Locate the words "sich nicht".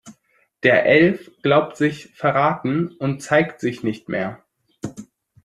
3.59-4.09